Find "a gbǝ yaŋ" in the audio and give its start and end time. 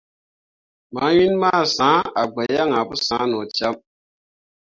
2.21-2.69